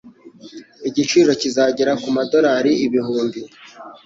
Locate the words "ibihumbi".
2.85-3.39